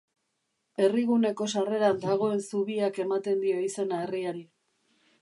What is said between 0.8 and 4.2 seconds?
Herriguneko sarreran dagoen zubiak ematen dio izena